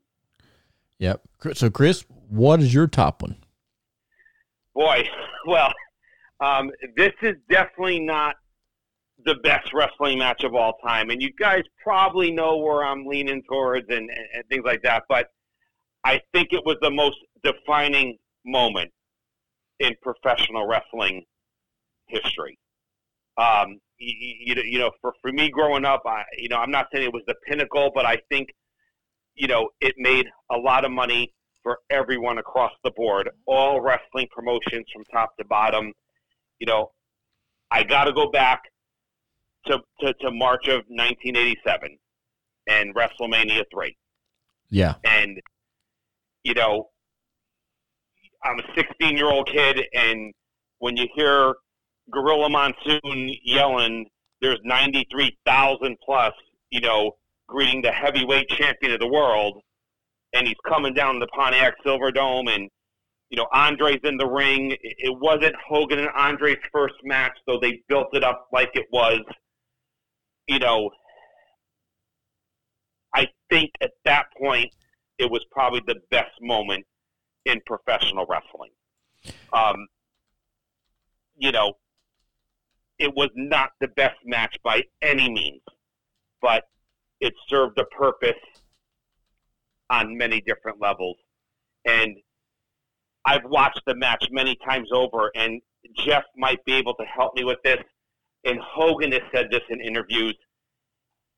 [1.00, 1.22] Yep.
[1.54, 3.36] So, Chris, what is your top one?
[4.74, 5.04] Boy,
[5.48, 5.74] well,
[6.40, 8.36] um, this is definitely not
[9.26, 13.42] the best wrestling match of all time, and you guys probably know where I'm leaning
[13.50, 15.04] towards and, and, and things like that.
[15.10, 15.32] But
[16.04, 18.92] I think it was the most defining moment
[19.80, 21.26] in professional wrestling
[22.08, 22.58] history.
[23.38, 26.88] Um, you, you, you know, for, for me growing up, I, you know, I'm not
[26.94, 28.50] saying it was the pinnacle, but I think
[29.36, 34.28] you know, it made a lot of money for everyone across the board, all wrestling
[34.34, 35.92] promotions from top to bottom.
[36.60, 36.92] You know,
[37.70, 38.64] I got to go back
[39.68, 41.98] to, to, to March of 1987
[42.68, 43.96] and WrestleMania 3.
[44.70, 44.96] Yeah.
[45.04, 45.40] And,
[46.44, 46.90] you know,
[48.44, 50.34] I'm a 16 year old kid, and
[50.80, 51.56] when you hear
[52.12, 54.06] Gorilla Monsoon yelling,
[54.42, 56.34] there's 93,000 plus,
[56.70, 57.12] you know,
[57.48, 59.62] greeting the heavyweight champion of the world,
[60.34, 62.70] and he's coming down the Pontiac Silverdome, and
[63.30, 64.76] you know Andre's in the ring.
[64.82, 69.22] It wasn't Hogan and Andre's first match, though they built it up like it was.
[70.48, 70.92] You know,
[73.16, 74.72] I think at that point
[75.18, 76.86] it was probably the best moment
[77.46, 78.72] in professional wrestling.
[79.54, 79.88] Um,
[81.38, 81.74] you know,
[83.00, 85.62] it was not the best match by any means,
[86.42, 86.64] but
[87.20, 88.34] it served a purpose
[89.90, 91.18] on many different levels.
[91.86, 92.18] And
[93.26, 95.62] I've watched the match many times over, and
[96.06, 97.80] Jeff might be able to help me with this.
[98.44, 100.36] And Hogan has said this in interviews.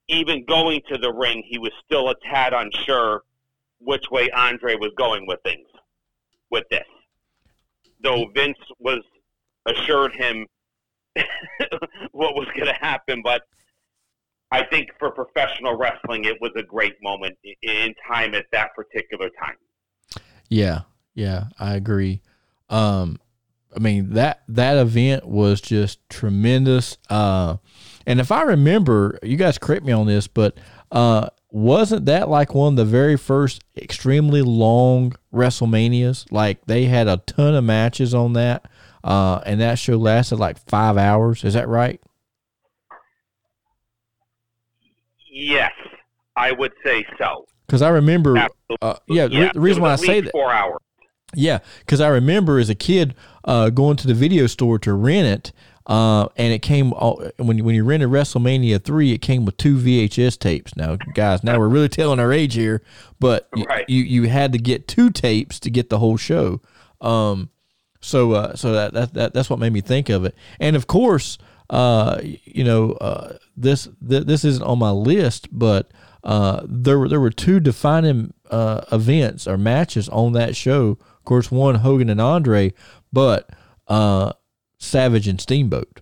[0.10, 3.24] Even going to the ring, he was still a tad unsure
[3.80, 5.68] which way Andre was going with things,
[6.50, 6.86] with this.
[8.02, 9.02] Though Vince was
[9.66, 10.46] assured him
[12.12, 13.44] what was going to happen, but
[14.52, 19.30] I think for professional wrestling, it was a great moment in time at that particular
[19.30, 19.58] time.
[20.50, 20.82] Yeah,
[21.14, 22.22] yeah, I agree.
[22.70, 23.20] Um,
[23.76, 26.98] I mean that that event was just tremendous.
[27.10, 27.58] Uh,
[28.06, 30.58] and if I remember, you guys correct me on this, but
[30.92, 36.32] uh, wasn't that like one of the very first extremely long WrestleManias?
[36.32, 38.70] Like they had a ton of matches on that,
[39.08, 41.46] uh, and that show lasted like five hours.
[41.46, 42.02] Is that right?
[45.32, 45.72] Yes,
[46.36, 47.48] I would say so.
[47.66, 48.48] Because I remember,
[48.82, 50.80] uh, yeah, yeah, the reason why I say that four hours.
[51.34, 53.16] Yeah, because I remember as a kid
[53.46, 55.54] uh, going to the video store to rent it,
[55.86, 60.38] uh, and it came when when you rented WrestleMania three, it came with two VHS
[60.38, 60.76] tapes.
[60.76, 62.82] Now, guys, now we're really telling our age here,
[63.22, 63.86] but right.
[63.88, 66.62] you you had to get two tapes to get the whole show.
[67.00, 67.52] Um,
[68.02, 70.88] so uh, so that, that that that's what made me think of it, and of
[70.88, 71.38] course,
[71.70, 75.92] uh, you know, uh, this th- this isn't on my list, but
[76.24, 80.98] uh, there were there were two defining uh, events or matches on that show.
[81.00, 82.74] Of course, one Hogan and Andre,
[83.12, 83.50] but
[83.88, 84.34] uh,
[84.78, 86.02] Savage and Steamboat.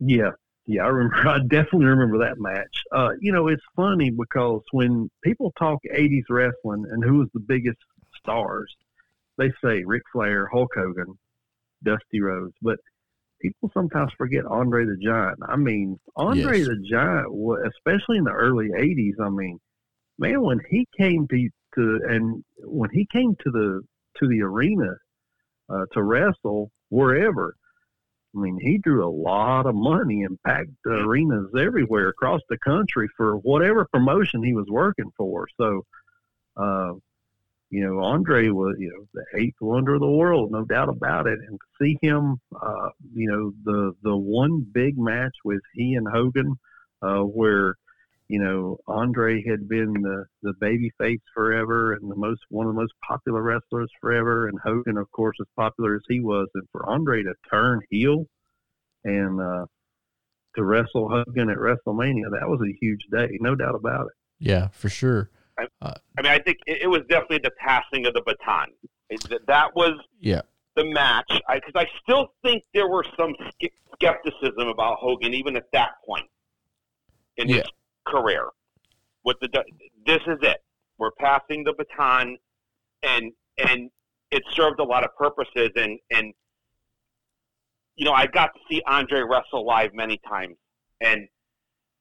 [0.00, 0.30] Yeah,
[0.66, 1.16] yeah, I remember.
[1.28, 2.82] I definitely remember that match.
[2.92, 7.40] Uh, you know, it's funny because when people talk '80s wrestling and who was the
[7.40, 7.78] biggest
[8.20, 8.74] stars,
[9.38, 11.18] they say Ric Flair, Hulk Hogan,
[11.82, 12.78] Dusty Rhodes, but
[13.40, 15.38] people sometimes forget Andre the Giant.
[15.48, 16.68] I mean, Andre Yes.
[16.68, 17.26] the Giant,
[17.76, 19.20] especially in the early '80s.
[19.20, 19.58] I mean,
[20.18, 23.82] man, when he came to to and when he came to the
[24.18, 24.94] to the arena
[25.68, 27.54] uh, to wrestle wherever.
[28.36, 33.08] I mean, he drew a lot of money and packed arenas everywhere across the country
[33.16, 35.46] for whatever promotion he was working for.
[35.56, 35.84] So,
[36.56, 36.94] uh,
[37.74, 41.26] you know, Andre was, you know, the eighth wonder of the world, no doubt about
[41.26, 41.40] it.
[41.40, 46.06] And to see him, uh, you know, the the one big match with he and
[46.06, 46.54] Hogan,
[47.02, 47.74] uh, where,
[48.28, 52.74] you know, Andre had been the the baby face forever and the most one of
[52.76, 56.68] the most popular wrestlers forever, and Hogan, of course, as popular as he was, and
[56.70, 58.26] for Andre to turn heel
[59.02, 59.66] and uh,
[60.54, 64.12] to wrestle Hogan at WrestleMania, that was a huge day, no doubt about it.
[64.38, 65.30] Yeah, for sure.
[65.58, 65.66] Uh,
[66.18, 68.68] I mean, I think it, it was definitely the passing of the baton.
[69.10, 70.42] It, that- was Yeah.
[70.76, 73.34] the match because I, still think there were some
[73.94, 76.26] skepticism about Hogan even at that point
[77.36, 77.62] in his
[78.06, 78.48] career.
[79.24, 79.48] With the
[80.06, 80.58] this is it,
[80.98, 82.36] we're passing the baton,
[83.02, 83.90] and and
[84.30, 85.70] it served a lot of purposes.
[85.76, 86.34] And and
[87.96, 90.56] you know, I got to see Andre wrestle live many times,
[91.00, 91.26] and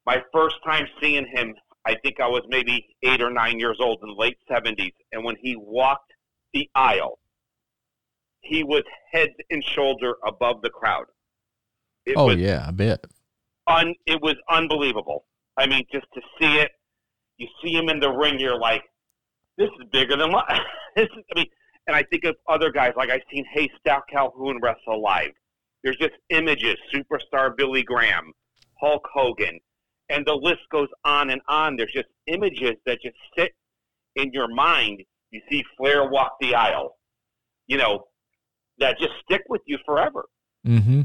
[0.05, 1.55] my first time seeing him,
[1.85, 5.23] I think I was maybe eight or nine years old in the late seventies, and
[5.23, 6.11] when he walked
[6.53, 7.19] the aisle
[8.43, 11.05] he was head and shoulder above the crowd.
[12.05, 13.05] It oh yeah, I bet.
[13.67, 15.25] un, it was unbelievable.
[15.57, 16.71] I mean, just to see it,
[17.37, 18.83] you see him in the ring, you're like,
[19.57, 20.59] this is bigger than life.
[20.95, 21.47] this is, I mean,
[21.87, 25.31] and I think of other guys like I've seen Hey Stout Calhoun wrestle live.
[25.83, 28.31] There's just images, superstar Billy Graham,
[28.79, 29.59] Hulk Hogan,
[30.13, 31.75] and the list goes on and on.
[31.75, 33.53] There's just images that just sit
[34.15, 35.03] in your mind.
[35.31, 36.97] You see Flair walk the aisle,
[37.67, 38.05] you know,
[38.77, 40.25] that just stick with you forever.
[40.63, 41.01] hmm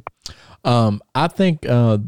[0.65, 1.99] Um, I think uh,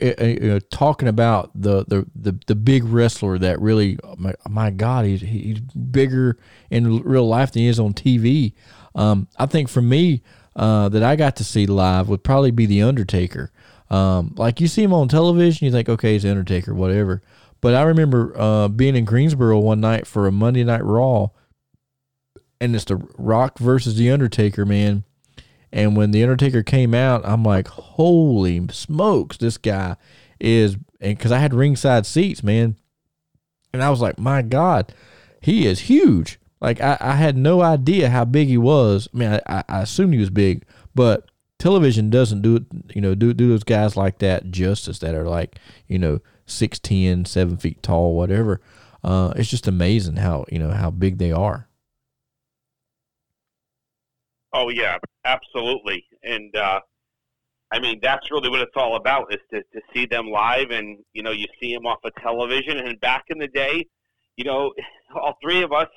[0.00, 5.22] uh, talking about the, the the the big wrestler that really, my, my God, he's
[5.22, 6.38] he's bigger
[6.70, 8.52] in real life than he is on TV.
[8.94, 10.22] Um, I think for me,
[10.54, 13.50] uh, that I got to see live would probably be the Undertaker.
[13.90, 17.22] Um, like you see him on television, you think, okay, he's Undertaker, whatever.
[17.60, 21.28] But I remember uh, being in Greensboro one night for a Monday Night Raw,
[22.60, 25.04] and it's the Rock versus the Undertaker, man.
[25.72, 29.96] And when the Undertaker came out, I'm like, holy smokes, this guy
[30.40, 30.76] is.
[31.00, 32.76] And because I had ringside seats, man,
[33.72, 34.92] and I was like, my God,
[35.40, 36.38] he is huge.
[36.60, 39.08] Like I, I had no idea how big he was.
[39.12, 42.64] I mean, I, I assumed he was big, but television doesn't do it.
[42.94, 47.26] You know, do do those guys like that justice that are like, you know, 6'10",
[47.26, 48.60] 7 feet tall, whatever.
[49.02, 51.68] Uh, it's just amazing how you know how big they are.
[54.52, 56.04] Oh yeah, absolutely.
[56.22, 56.80] And uh,
[57.70, 60.98] I mean, that's really what it's all about is to, to see them live, and
[61.12, 62.78] you know, you see them off of television.
[62.78, 63.86] And back in the day,
[64.36, 64.72] you know,
[65.14, 65.88] all three of us,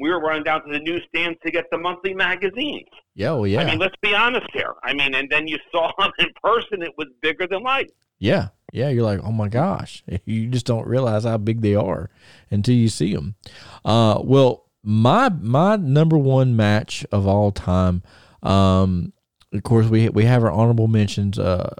[0.00, 2.88] we were running down to the newsstands to get the monthly magazines.
[3.14, 3.62] Yeah, well, yeah.
[3.62, 4.74] I mean, let's be honest here.
[4.82, 7.90] I mean, and then you saw them in person; it was bigger than life.
[8.18, 12.10] Yeah, yeah, you're like, oh my gosh, you just don't realize how big they are
[12.50, 13.36] until you see them.
[13.84, 18.02] Uh, well, my my number one match of all time.
[18.42, 19.12] Um,
[19.52, 21.38] of course, we we have our honorable mentions.
[21.38, 21.74] Uh,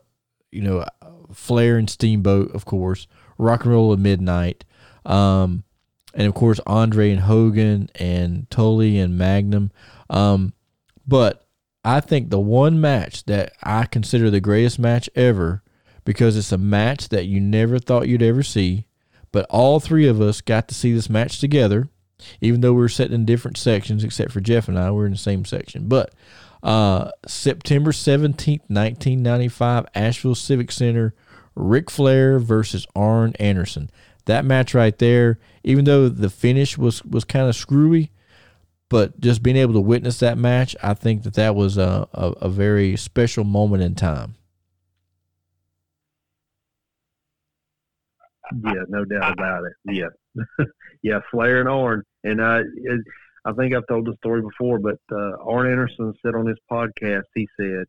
[0.50, 0.84] you know,
[1.32, 4.64] Flair and Steamboat, of course, Rock and Roll at Midnight,
[5.04, 5.64] um,
[6.18, 9.70] and of course Andre and Hogan and Tully and Magnum.
[10.10, 10.52] Um,
[11.06, 11.46] but
[11.84, 15.62] I think the one match that I consider the greatest match ever
[16.04, 18.86] because it's a match that you never thought you'd ever see.
[19.30, 21.88] But all three of us got to see this match together,
[22.40, 24.90] even though we were sitting in different sections, except for Jeff and I.
[24.90, 25.86] We're in the same section.
[25.86, 26.14] But
[26.62, 31.14] uh, September 17th, 1995, Asheville Civic Center,
[31.54, 33.90] Ric Flair versus Arn Anderson.
[34.28, 38.10] That match right there, even though the finish was, was kind of screwy,
[38.90, 42.32] but just being able to witness that match, I think that that was a, a,
[42.42, 44.34] a very special moment in time.
[48.62, 49.72] Yeah, no doubt about it.
[49.90, 50.66] Yeah,
[51.02, 53.00] yeah, Flair and Arn, and I, it,
[53.46, 57.24] I think I've told the story before, but uh, Arn Anderson said on his podcast,
[57.34, 57.86] he said,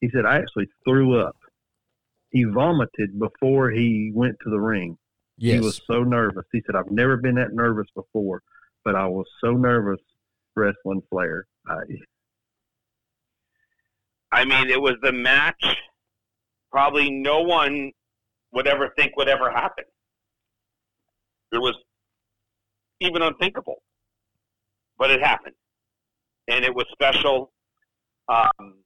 [0.00, 1.36] he said I actually threw up.
[2.30, 4.96] He vomited before he went to the ring.
[5.38, 5.54] Yes.
[5.54, 6.44] He was so nervous.
[6.52, 8.42] He said I've never been that nervous before,
[8.84, 10.00] but I was so nervous
[10.56, 11.46] wrestling Flair.
[11.68, 11.76] I,
[14.32, 15.64] I mean, it was the match.
[16.72, 17.92] Probably no one
[18.52, 19.84] would ever think would ever happen.
[21.52, 21.76] It was
[23.00, 23.80] even unthinkable,
[24.98, 25.54] but it happened,
[26.48, 27.52] and it was special.
[28.28, 28.82] Um,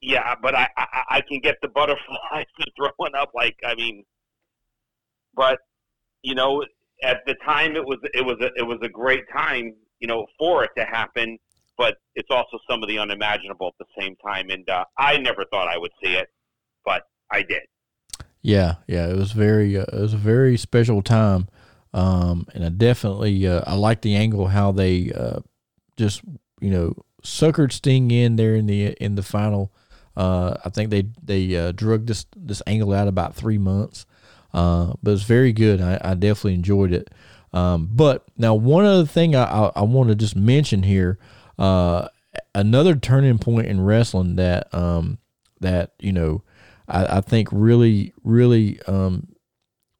[0.00, 2.46] yeah, but I, I I can get the butterflies
[2.76, 3.32] throwing up.
[3.34, 4.04] Like I mean,
[5.38, 5.60] but
[6.22, 6.62] you know,
[7.02, 10.26] at the time it was it was a, it was a great time, you know,
[10.38, 11.38] for it to happen.
[11.78, 15.44] But it's also some of the unimaginable at the same time, and uh, I never
[15.50, 16.26] thought I would see it,
[16.84, 17.62] but I did.
[18.42, 21.46] Yeah, yeah, it was very uh, it was a very special time,
[21.94, 25.40] um, and I definitely uh, I like the angle how they uh,
[25.96, 26.22] just
[26.60, 29.72] you know suckered Sting in there in the in the final.
[30.16, 34.04] Uh, I think they they uh, drug this this angle out about three months,
[34.52, 35.80] uh, but it's very good.
[35.80, 37.10] I, I definitely enjoyed it.
[37.52, 41.18] Um, but now one other thing I I, I want to just mention here,
[41.58, 42.08] uh,
[42.54, 45.18] another turning point in wrestling that um
[45.60, 46.42] that you know
[46.86, 49.28] I, I think really really um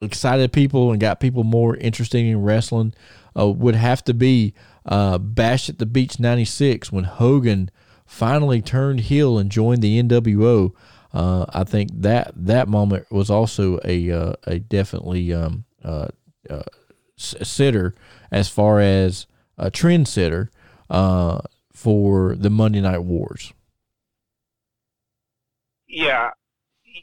[0.00, 2.94] excited people and got people more interested in wrestling
[3.38, 4.54] uh, would have to be
[4.86, 7.70] uh, Bash at the Beach '96 when Hogan
[8.06, 10.72] finally turned heel and joined the NWO.
[11.12, 16.08] Uh, I think that that moment was also a uh, a definitely um, uh,
[16.50, 16.62] uh,
[17.16, 17.94] sitter
[18.30, 20.48] as far as a trendsetter
[20.90, 21.40] uh,
[21.72, 23.52] for the Monday Night Wars.
[25.88, 26.30] Yeah,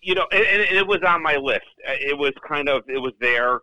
[0.01, 1.66] you know, and, and it was on my list.
[1.84, 3.62] It was kind of it was there.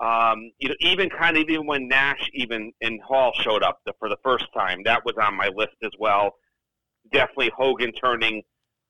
[0.00, 3.92] Um, you know, even kind of even when Nash even in Hall showed up the,
[3.98, 6.34] for the first time, that was on my list as well.
[7.12, 8.42] Definitely Hogan turning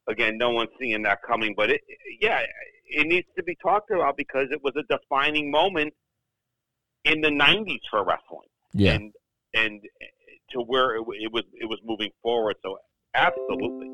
[0.08, 0.38] again.
[0.38, 1.80] No one's seeing that coming, but it,
[2.20, 2.40] yeah,
[2.86, 5.94] it needs to be talked about because it was a defining moment
[7.04, 8.48] in the '90s for wrestling.
[8.72, 9.12] Yeah, and
[9.54, 9.80] and
[10.50, 12.56] to where it, it was it was moving forward.
[12.62, 12.78] So
[13.14, 13.90] absolutely.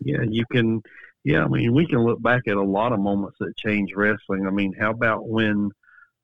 [0.00, 0.82] Yeah, you can.
[1.24, 4.46] Yeah, I mean, we can look back at a lot of moments that changed wrestling.
[4.46, 5.72] I mean, how about when,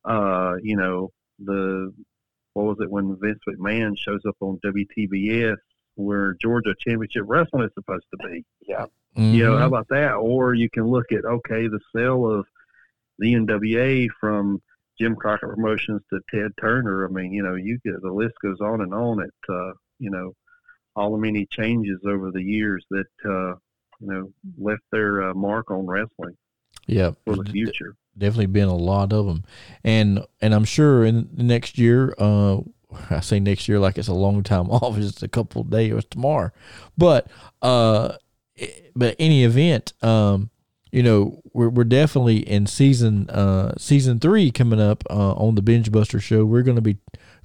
[0.04, 1.10] uh, you know,
[1.40, 1.92] the
[2.54, 5.56] what was it when Vince McMahon shows up on WTBS
[5.94, 8.44] where Georgia Championship Wrestling is supposed to be?
[8.66, 8.86] Yeah.
[9.16, 9.34] Mm-hmm.
[9.34, 10.14] You know, how about that?
[10.14, 12.46] Or you can look at okay, the sale of
[13.18, 14.60] the NWA from
[14.98, 17.06] Jim Crockett Promotions to Ted Turner.
[17.06, 19.20] I mean, you know, you get the list goes on and on.
[19.20, 20.32] At uh, you know,
[20.96, 23.54] all the many changes over the years that uh,
[24.00, 26.36] you know left their uh, mark on wrestling.
[26.86, 27.94] Yeah, for the future.
[28.16, 29.44] Definitely been a lot of them,
[29.84, 32.58] and and I'm sure in the next year, uh,
[33.10, 34.96] I say next year like it's a long time off.
[34.98, 36.50] It's a couple days tomorrow,
[36.96, 37.28] but
[37.60, 38.16] uh,
[38.94, 40.50] but any event, um,
[40.90, 45.62] you know, we're we're definitely in season uh season three coming up uh, on the
[45.62, 46.44] Bengebuster show.
[46.44, 46.98] We're going to be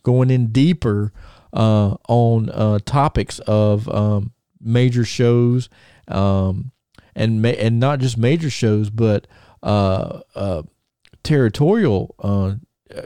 [0.03, 1.11] going in deeper
[1.53, 5.69] uh on uh topics of um major shows
[6.09, 6.71] um
[7.15, 9.27] and ma- and not just major shows but
[9.63, 10.61] uh uh
[11.23, 12.55] territorial uh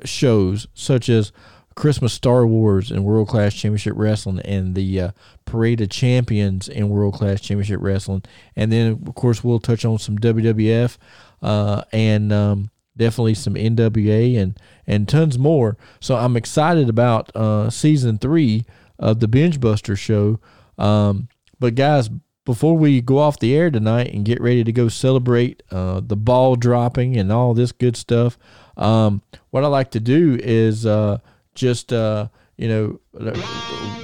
[0.03, 1.31] shows such as
[1.75, 5.11] Christmas Star Wars and World Class Championship Wrestling and the uh,
[5.45, 8.23] Parade of Champions in World Class Championship Wrestling.
[8.55, 10.97] And then, of course, we'll touch on some WWF
[11.41, 15.77] uh, and um, definitely some NWA and, and tons more.
[15.99, 18.65] So I'm excited about uh, season three
[18.99, 20.39] of the Bengebuster show.
[20.77, 22.09] Um, but, guys,
[22.43, 26.15] before we go off the air tonight and get ready to go celebrate uh, the
[26.17, 28.37] ball dropping and all this good stuff,
[28.77, 31.19] um, what I like to do is uh,
[31.55, 32.27] just uh,
[32.57, 33.33] you know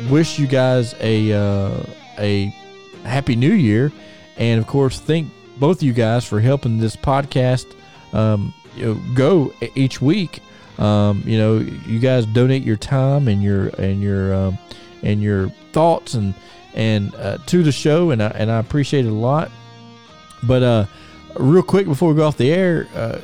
[0.10, 1.84] wish you guys a uh,
[2.20, 2.54] a
[3.04, 3.92] happy new year,
[4.38, 7.66] and of course thank both of you guys for helping this podcast
[8.14, 10.42] um, you know, go each week.
[10.78, 14.58] Um, you know, you guys donate your time and your and your um,
[15.02, 16.34] and your thoughts and
[16.76, 19.50] and uh, to the show, and I, and I appreciate it a lot.
[20.44, 20.86] But uh,
[21.36, 23.20] real quick before we go off the air, uh,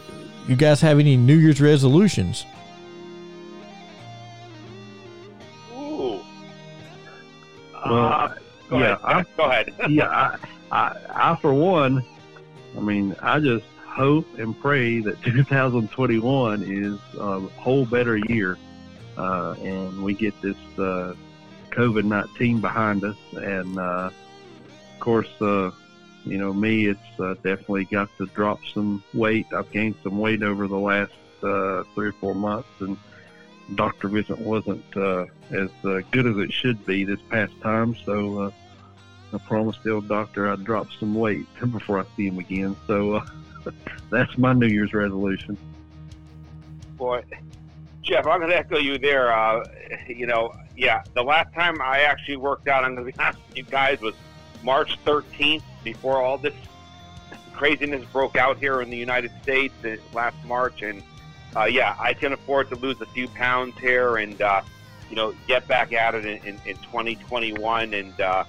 [0.47, 2.45] you guys have any New Year's resolutions?
[7.89, 8.33] Well, Uh,
[8.69, 8.99] go yeah, ahead.
[9.03, 9.73] I- go ahead.
[9.89, 10.37] yeah, I,
[10.71, 12.03] I, I for one,
[12.77, 18.57] I mean, I just hope and pray that 2021 is a whole better year,
[19.17, 21.13] uh, and we get this uh,
[21.71, 23.17] COVID 19 behind us.
[23.33, 25.71] And uh, of course, uh,
[26.25, 29.45] you know, me, it's uh, definitely got to drop some weight.
[29.55, 31.11] I've gained some weight over the last
[31.43, 32.97] uh, three or four months, and
[33.75, 37.95] doctor visit wasn't uh, as uh, good as it should be this past time.
[38.05, 38.39] So.
[38.39, 38.51] Uh,
[39.33, 42.75] I promised the old doctor I'd drop some weight before I see him again.
[42.87, 43.25] So uh,
[44.11, 45.57] that's my New Year's resolution.
[46.97, 47.23] Boy,
[48.03, 49.33] Jeff, I'm going to echo you there.
[49.33, 49.63] Uh,
[50.07, 53.39] you know, yeah, the last time I actually worked out, I'm going to be honest
[53.47, 54.15] with you guys, was
[54.63, 56.53] March 13th, before all this
[57.53, 61.01] craziness broke out here in the United States uh, last March, and
[61.55, 64.61] uh, yeah, I can afford to lose a few pounds here and uh,
[65.09, 68.43] you know get back at it in, in, in 2021, and uh,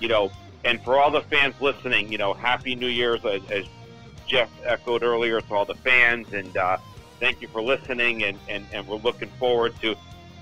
[0.00, 0.30] you know,
[0.64, 3.64] and for all the fans listening, you know, Happy New Year's as, as
[4.26, 6.78] Jeff echoed earlier to all the fans, and uh,
[7.20, 9.94] thank you for listening, and, and, and we're looking forward to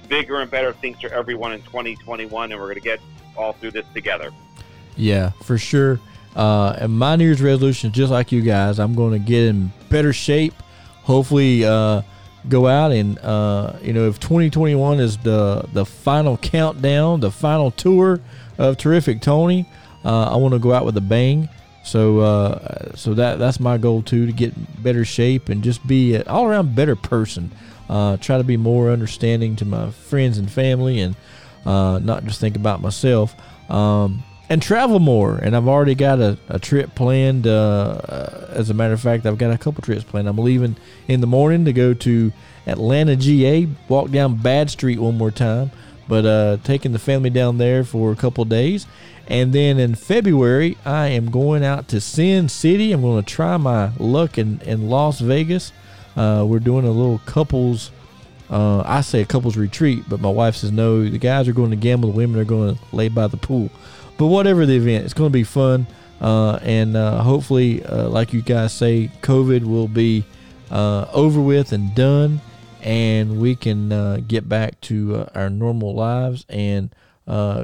[0.08, 3.00] bigger and better things for everyone in 2021, and we're going to get
[3.36, 4.30] all through this together.
[4.96, 6.00] Yeah, for sure.
[6.34, 9.72] Uh, and my New Year's resolution, just like you guys, I'm going to get in
[9.88, 10.54] better shape.
[11.02, 12.02] Hopefully, uh,
[12.48, 17.70] go out and uh, you know if 2021 is the the final countdown, the final
[17.70, 18.20] tour
[18.58, 19.68] of Terrific Tony,
[20.04, 21.48] uh, I want to go out with a bang.
[21.82, 26.14] So uh, so that that's my goal too to get better shape and just be
[26.14, 27.50] an all around better person.
[27.88, 31.16] Uh, try to be more understanding to my friends and family and
[31.66, 33.34] uh, not just think about myself.
[33.68, 35.36] Um, and travel more.
[35.36, 37.46] And I've already got a, a trip planned.
[37.46, 40.28] Uh, as a matter of fact, I've got a couple trips planned.
[40.28, 40.76] I'm leaving
[41.06, 42.32] in the morning to go to
[42.66, 45.70] Atlanta, GA, walk down Bad Street one more time,
[46.08, 48.86] but uh, taking the family down there for a couple days.
[49.28, 52.90] And then in February, I am going out to Sin City.
[52.90, 55.72] I'm going to try my luck in, in Las Vegas.
[56.16, 57.92] Uh, we're doing a little couples.
[58.50, 61.08] Uh, I say a couples retreat, but my wife says no.
[61.08, 63.70] The guys are going to gamble, the women are going to lay by the pool.
[64.20, 65.86] But whatever the event, it's going to be fun.
[66.20, 70.26] Uh, and uh, hopefully, uh, like you guys say, COVID will be
[70.70, 72.42] uh, over with and done,
[72.82, 76.44] and we can uh, get back to uh, our normal lives.
[76.50, 76.94] And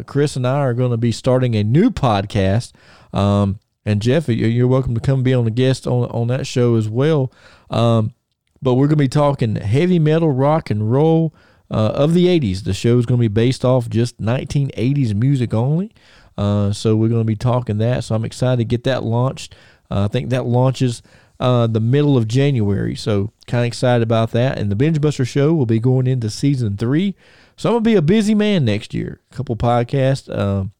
[0.07, 2.73] Chris and I are going to be starting a new podcast.
[3.13, 6.77] Um, and Jeff, you're welcome to come be on the guest on on that show
[6.77, 7.31] as well.
[7.69, 8.15] Um,
[8.63, 11.35] but we're going to be talking heavy metal, rock and roll
[11.69, 12.65] of the '80s.
[12.65, 15.93] The show is going to be based off just 1980s music only.
[16.37, 18.05] Uh, so we're going to be talking that.
[18.05, 19.55] So I'm excited to get that launched.
[19.91, 21.03] Uh, I think that launches
[21.41, 22.95] uh, the middle of January.
[22.95, 24.59] So kind of excited about that.
[24.59, 27.15] And the Bengebuster Show will be going into season three.
[27.57, 29.21] So I'm going to be a busy man next year.
[29.31, 30.35] A couple podcasts.
[30.35, 30.73] Um,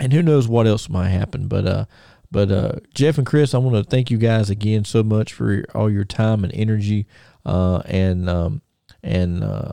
[0.00, 1.46] and who knows what else might happen.
[1.46, 1.84] But uh,
[2.30, 5.64] but uh, Jeff and Chris, I want to thank you guys again so much for
[5.74, 7.06] all your time and energy
[7.44, 8.62] uh, and um,
[9.02, 9.72] and uh,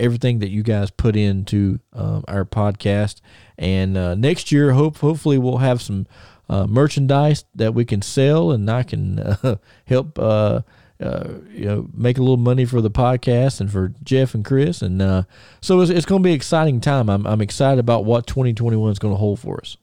[0.00, 3.20] everything that you guys put into um, our podcast.
[3.58, 6.06] And uh, next year, hope hopefully we'll have some
[6.48, 10.62] uh, merchandise that we can sell, and I can uh, help uh,
[11.00, 14.82] uh, you know make a little money for the podcast and for Jeff and Chris.
[14.82, 15.22] And uh,
[15.60, 17.08] so it's, it's going to be an exciting time.
[17.08, 19.76] I'm I'm excited about what 2021 is going to hold for us.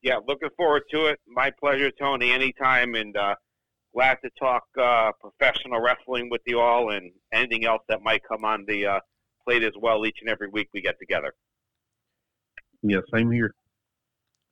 [0.00, 1.20] Yeah, looking forward to it.
[1.26, 2.30] My pleasure, Tony.
[2.30, 3.14] Anytime, and
[3.98, 8.44] glad to talk uh, professional wrestling with you all and anything else that might come
[8.44, 9.00] on the uh,
[9.44, 11.34] plate as well each and every week we get together.
[12.80, 13.56] Yeah, same here.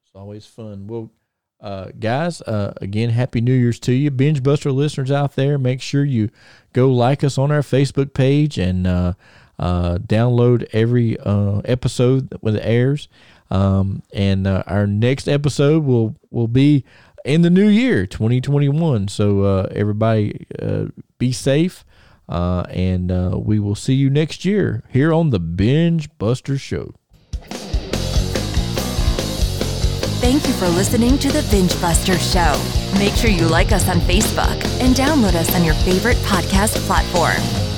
[0.03, 0.89] It's always fun.
[0.89, 1.13] Well,
[1.61, 5.59] uh, guys, uh, again, happy New Year's to you, Bengebuster listeners out there.
[5.59, 6.31] Make sure you
[6.73, 9.13] go like us on our Facebook page and uh,
[9.61, 11.21] uh, download every
[11.65, 13.07] episode when it airs.
[13.49, 16.85] Um, and our next episode will will be
[17.27, 19.09] in the new year, 2021.
[19.09, 20.87] So uh, everybody, uh,
[21.19, 21.85] be safe,
[22.29, 26.95] uh, and uh, we will see you next year here on the Binge Buster Show.
[30.19, 32.99] Thank you for listening to the Bengebuster Show.
[32.99, 37.76] Make sure you like us on Facebook and download us on your favorite podcast platform.